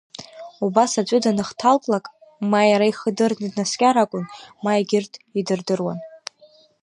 [0.65, 2.05] Убас аӡәы даныхҭалклак,
[2.51, 4.25] ма иара ихы дырны днаскьар акәын,
[4.63, 5.99] ма егьырҭ идырдыруан.